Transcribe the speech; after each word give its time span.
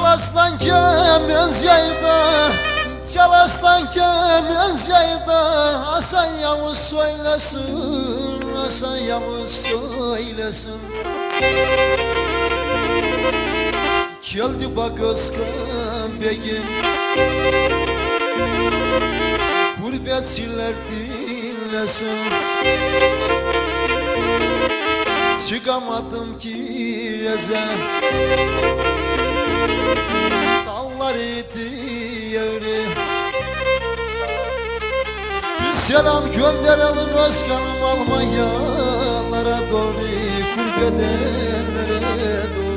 aslan 0.00 0.58
kemez 0.58 1.62
yayda 1.62 2.52
Çal 3.14 3.32
aslan 3.32 3.90
kemez 3.90 4.88
yayda. 4.88 5.42
Hasan 5.86 6.26
Yavuz 6.42 6.78
söylesin 6.78 8.52
Hasan 8.54 8.96
Yavuz 8.96 9.50
söylesin. 9.50 10.80
Geldi 14.32 14.76
bak 14.76 15.00
Özkan 15.00 16.20
Begim 16.20 16.64
Gurbetçiler 19.82 20.74
dinlesin. 20.90 22.18
Çıkamadım 25.48 26.38
ki 26.38 26.54
reze 27.24 27.60
Yeri. 32.32 32.86
Bir 35.60 35.72
selam 35.72 36.32
gönderelim 36.32 37.08
Özkan'ım 37.08 37.84
Almanyalara 37.84 39.58
doğru 39.70 40.00
Kurbedenlere 40.54 42.00
doğru. 42.56 42.72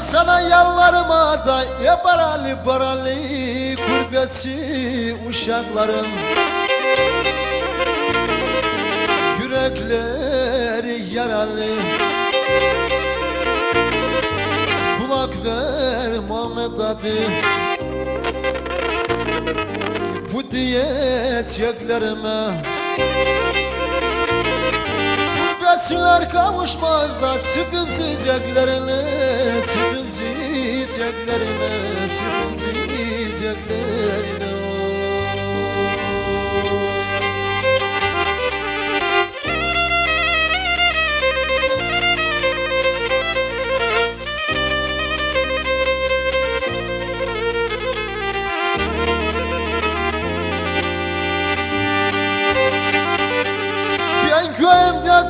Sana 0.00 0.40
yalvarma 0.40 1.46
da 1.46 1.64
ya 1.84 2.04
baralı 2.04 2.66
baralı 2.66 3.14
Gurbetçi 3.74 5.16
uşakların 5.28 6.06
Yürekleri 9.42 11.14
yaralı 11.14 11.66
Kulak 15.48 15.58
ver 15.80 16.20
Muhammed 16.28 16.78
abi 16.78 17.14
Bu 20.34 20.50
diyeceklerime 20.50 22.62
Gurbetçiler 25.38 26.30
kavuşmaz 26.30 27.22
da 27.22 27.34
çıkın 27.54 27.86
çiçeklerine 27.86 29.02
Çıkın 29.72 30.10
çiçeklerine 30.10 31.70
Çıkın 32.16 32.54
çiçeklerine 32.56 34.07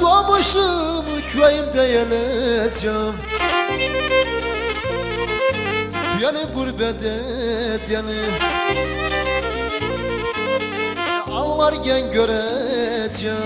doğmuşum, 0.00 1.06
köyümde 1.32 1.80
öleceğim 1.80 3.14
Beni 6.32 6.44
gurbet 6.54 7.04
et 7.04 7.90
yani 7.90 8.12
Ağlarken 11.32 12.12
göreceğim. 12.12 13.36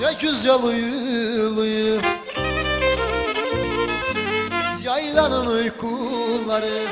Ne 0.00 0.12
güzel 0.20 0.62
uyuluyor. 0.62 2.02
Yaylanın 4.84 5.46
uykuları. 5.46 6.86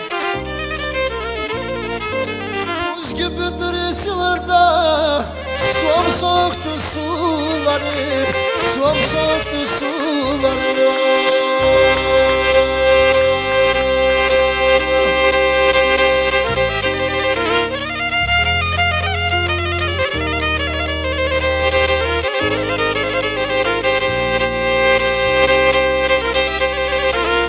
Buz 2.97 3.15
gibidir 3.15 3.95
sınırda 3.95 5.25
Som 5.81 6.11
soktu 6.13 6.71
suları 6.93 8.27
Som 8.75 9.03
soktu 9.03 9.67
suları. 9.79 10.89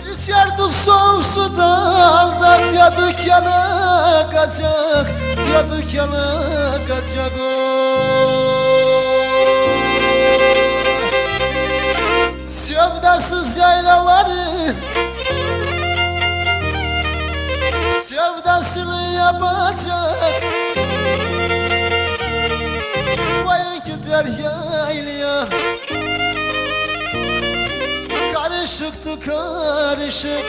İçerdik 0.06 0.74
soğuk 0.74 1.26
sudan 1.26 2.42
da 2.42 2.60
Diyorduk 2.74 3.28
kaçak 4.32 5.08
Diyorduk 5.46 5.94
yana 5.94 6.42
kaçak 6.88 7.32
Sevdasız 12.48 13.58
yaylaları 13.58 14.76
Sevdasını 18.06 19.14
yapacak. 19.18 20.44
Vay 23.46 23.84
gider 23.86 24.26
yaylaya 24.44 25.48
Karışıktı 28.34 29.20
karışık 29.20 30.46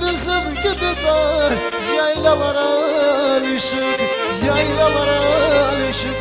bizim 0.00 0.54
gibi 0.54 0.92
dar 1.06 1.52
Yaylalara 1.96 2.60
alışık 3.36 4.00
Yaylalara 4.46 5.20
alışık 5.72 6.16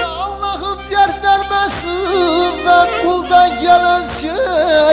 Ya 0.00 0.08
Allah'ım 0.08 0.78
dert 0.90 1.24
vermesin 1.24 2.66
kuldan 3.02 3.60
gelen 3.60 4.06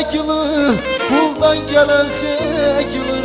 çekilir 0.02 0.78
Kuldan 1.08 1.68
gelen 1.68 2.06
çekilir 2.10 3.24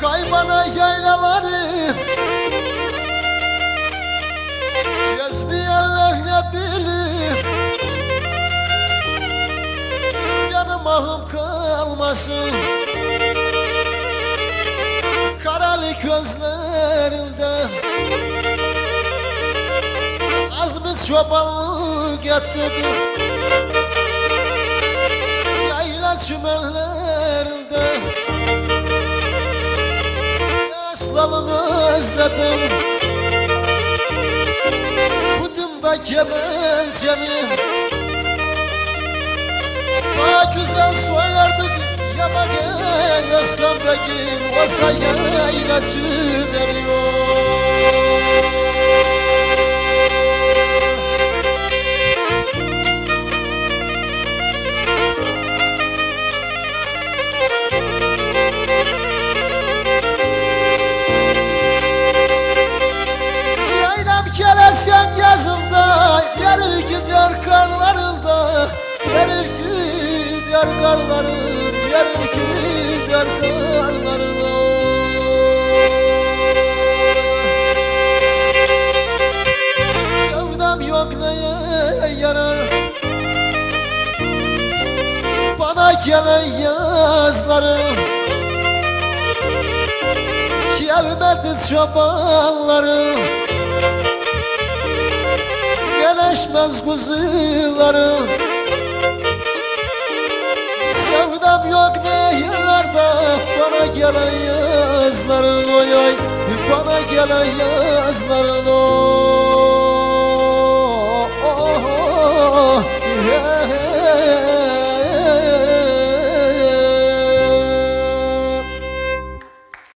Kaybana 0.00 0.66
yaylaları 0.66 1.94
Gezmeyenler 5.16 6.14
ne 6.26 6.52
bilir? 6.52 7.44
Yanım 10.52 10.86
ahım 10.86 11.28
kalmasın. 11.28 12.50
Karalı 15.44 15.92
gözlerinde 15.92 17.85
Çobanlık 21.06 22.22
getirdi. 22.22 22.86
Yayla 25.70 26.18
çimenlerinde 26.18 28.00
Aslanımı 30.92 31.94
özledim. 31.94 32.60
Budumda 35.40 36.04
kemencemi. 36.04 37.58
Daha 40.18 40.44
güzel 40.44 40.94
söylerdik 40.94 41.70
Yamak 42.18 42.48
Özkan 43.32 43.76
Bekir 43.76 44.64
Olsa 44.64 44.90
yaylası 44.90 45.98
veriyor 46.52 47.46
Yarır 69.14 69.44
gider 69.44 70.82
karlarım 70.82 71.30
Yarır 71.92 72.20
gider 72.32 73.26
gider 73.26 73.26
karlarına 73.40 74.56
Sevdam 80.26 80.80
yok 80.80 81.12
neye 81.16 82.12
yarar? 82.20 82.56
Bana 85.58 85.92
gelen 85.92 86.44
yazları 86.44 87.78
Gelmedi 90.80 91.68
çobanları 91.68 93.16
Geleşmez 96.06 96.84
kuzuları 96.84 98.16
Sevdam 100.92 101.68
yok 101.70 101.92
ne 102.04 102.40
yararda 102.46 103.14
Bana 103.60 103.86
gelen 103.86 104.32
yazların 104.46 105.68
oy 105.68 105.96
oy 105.96 106.14
Bana 106.70 107.00
gelen 107.00 107.44
yazların 107.44 108.45